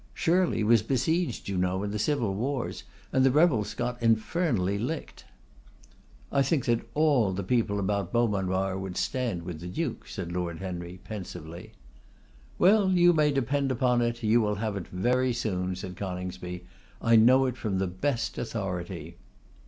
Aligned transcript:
Shirley 0.15 0.63
was 0.63 0.81
besieged, 0.81 1.47
you 1.47 1.59
know, 1.59 1.83
in 1.83 1.91
the 1.91 1.99
civil 1.99 2.33
wars; 2.33 2.85
and 3.13 3.23
the 3.23 3.29
rebels 3.29 3.75
got 3.75 4.01
infernally 4.01 4.79
licked.' 4.79 5.25
'I 6.31 6.41
think 6.41 6.65
that 6.65 6.87
all 6.95 7.31
the 7.33 7.43
people 7.43 7.77
about 7.79 8.11
Beaumanoir 8.11 8.79
would 8.79 8.97
stand 8.97 9.45
by 9.45 9.53
the 9.53 9.67
Duke,' 9.67 10.07
said 10.07 10.31
Lord 10.31 10.57
Henry, 10.57 10.99
pensively. 11.03 11.73
'Well, 12.57 12.89
you 12.89 13.13
may 13.13 13.31
depend 13.31 13.71
upon 13.71 14.01
it 14.01 14.23
you 14.23 14.41
will 14.41 14.55
have 14.55 14.75
it 14.75 14.87
very 14.87 15.33
soon,' 15.33 15.75
said 15.75 15.95
Coningsby. 15.95 16.65
'I 16.99 17.15
know 17.17 17.45
it 17.45 17.55
from 17.55 17.77
the 17.77 17.85
best 17.85 18.39
authority. 18.39 19.17